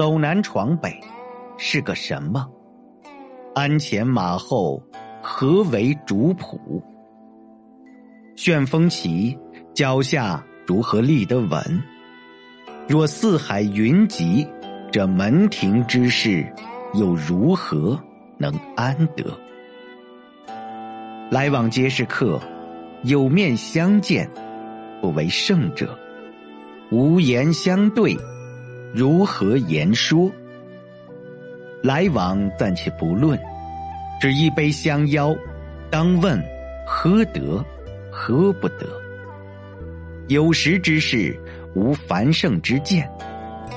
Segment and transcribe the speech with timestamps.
[0.00, 0.98] 走南闯北，
[1.58, 2.48] 是个什么？
[3.54, 4.82] 鞍前马后，
[5.20, 6.58] 何为主仆？
[8.34, 9.38] 旋风起，
[9.74, 11.82] 脚下如何立得稳？
[12.88, 14.48] 若四海云集，
[14.90, 16.50] 这门庭之事，
[16.94, 18.00] 又如何
[18.38, 19.38] 能安得？
[21.30, 22.40] 来往皆是客，
[23.02, 24.26] 有面相见，
[25.02, 25.88] 不为胜者；
[26.90, 28.16] 无言相对，
[28.92, 30.30] 如何言说？
[31.82, 33.38] 来往暂且不论，
[34.20, 35.34] 只一杯相邀，
[35.90, 36.42] 当问
[36.86, 37.64] 喝得？
[38.12, 38.86] 喝不得。
[40.28, 41.38] 有识之士，
[41.74, 43.08] 无繁盛之见。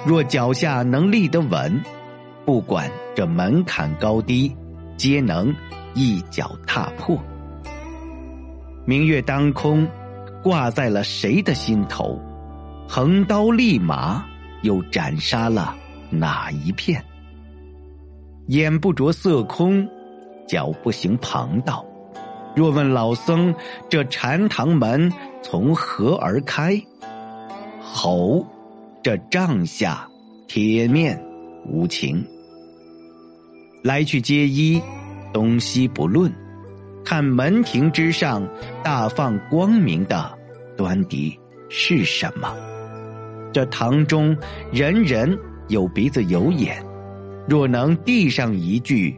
[0.06, 1.82] 若脚下能立得稳，
[2.44, 4.54] 不管这门槛高低，
[4.98, 5.54] 皆能
[5.94, 7.18] 一脚踏破。
[8.86, 9.88] 明月当空，
[10.42, 12.20] 挂在了谁的心头？
[12.90, 14.26] 横刀立马，
[14.64, 15.76] 又斩杀了
[16.10, 17.02] 哪一片？
[18.48, 19.88] 眼不着色空，
[20.46, 21.86] 脚不行旁道。
[22.56, 23.56] 若问老僧，
[23.90, 25.12] 这禅堂门
[25.42, 26.82] 从何而开？
[27.82, 28.46] 吼，
[29.02, 30.08] 这帐下
[30.48, 31.24] 铁面
[31.66, 32.26] 无情。
[33.82, 34.82] 来去皆依，
[35.32, 36.32] 东西不论。
[37.06, 38.48] 看门庭之上
[38.82, 40.38] 大放光明的
[40.78, 41.38] 端倪
[41.70, 42.56] 是什么？
[43.54, 44.36] 这堂中
[44.72, 45.38] 人人
[45.68, 46.84] 有鼻子有眼，
[47.48, 49.16] 若能递上一句，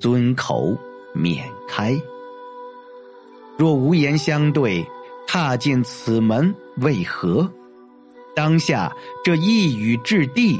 [0.00, 0.74] 尊口
[1.12, 1.94] 免开。
[3.58, 4.84] 若无言相对，
[5.26, 7.48] 踏进此门为何？
[8.34, 8.90] 当下
[9.22, 10.58] 这一语掷地，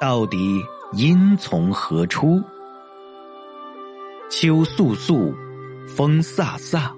[0.00, 0.60] 到底
[0.94, 2.42] 因从何出？
[4.30, 5.34] 秋簌簌，
[5.86, 6.90] 风飒飒，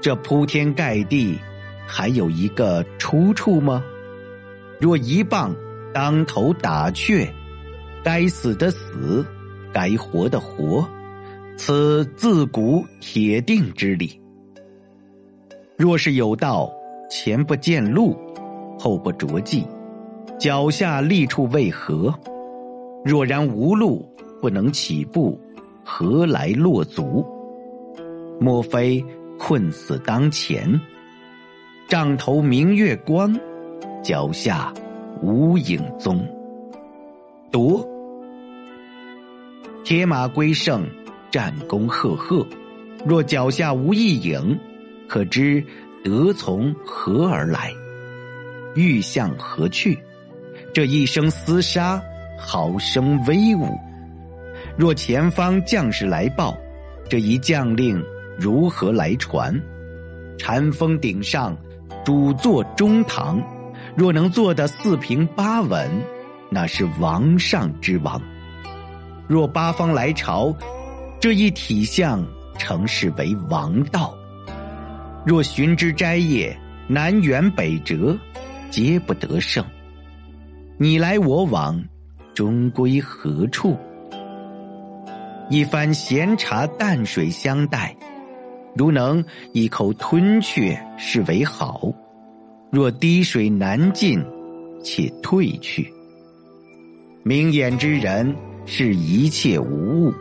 [0.00, 1.36] 这铺天盖地，
[1.86, 3.82] 还有一个出处吗？
[4.80, 5.54] 若一棒
[5.92, 7.28] 当头打却，
[8.04, 9.26] 该死的死，
[9.72, 10.86] 该活的活，
[11.56, 14.20] 此自古铁定之理。
[15.76, 16.72] 若是有道，
[17.10, 18.16] 前不见路，
[18.78, 19.66] 后不着迹，
[20.38, 22.14] 脚下立处为何？
[23.04, 24.08] 若然无路，
[24.40, 25.40] 不能起步，
[25.84, 27.26] 何来落足？
[28.40, 29.04] 莫非
[29.38, 30.80] 困死当前？
[31.88, 33.34] 帐头明月光，
[34.02, 34.72] 脚下
[35.22, 36.26] 无影踪。
[37.50, 37.86] 夺，
[39.84, 40.86] 铁马归胜，
[41.30, 42.46] 战功赫赫。
[43.04, 44.58] 若脚下无一影。
[45.08, 45.64] 可知
[46.04, 47.72] 得从何而来？
[48.74, 49.98] 欲向何去？
[50.74, 51.98] 这一声厮杀，
[52.38, 53.74] 好生威武。
[54.76, 56.54] 若前方将士来报，
[57.08, 58.04] 这一将令
[58.38, 59.58] 如何来传？
[60.36, 61.56] 禅峰顶上，
[62.04, 63.42] 主坐中堂，
[63.98, 65.90] 若能做得四平八稳，
[66.48, 68.22] 那是王上之王。
[69.26, 70.54] 若八方来朝，
[71.18, 72.24] 这一体相，
[72.56, 74.16] 成是为王道。
[75.26, 78.16] 若寻之摘叶，南辕北辙，
[78.70, 79.64] 皆不得胜。
[80.76, 81.82] 你来我往，
[82.34, 83.76] 终归何处？
[85.50, 87.96] 一番闲茶淡水相待，
[88.76, 91.92] 如能一口吞却，是为好；
[92.70, 94.22] 若滴水难进，
[94.84, 95.90] 且退去。
[97.22, 98.34] 明眼之人，
[98.66, 100.12] 是一切无物；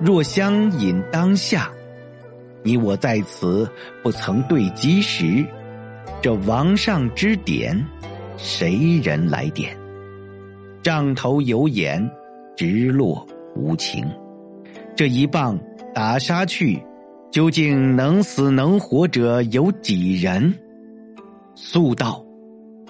[0.00, 1.70] 若相引当下。
[2.64, 3.70] 你我在此
[4.02, 5.44] 不曾对机时，
[6.20, 7.86] 这王上之点，
[8.36, 9.76] 谁人来点？
[10.82, 12.10] 杖头有眼，
[12.56, 14.04] 直落无情。
[14.96, 15.58] 这一棒
[15.94, 16.82] 打杀去，
[17.30, 20.52] 究竟能死能活者有几人？
[21.60, 22.24] 速道，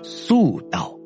[0.05, 0.98] 速道。